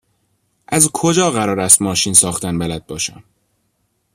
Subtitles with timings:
[0.67, 3.23] از کجا قرار است ماشین ساختن بلد باشم؟